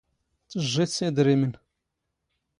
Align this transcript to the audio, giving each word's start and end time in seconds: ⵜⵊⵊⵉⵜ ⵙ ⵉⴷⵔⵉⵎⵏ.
ⵜⵊⵊⵉⵜ 0.61 0.91
ⵙ 0.97 0.99
ⵉⴷⵔⵉⵎⵏ. 1.07 1.53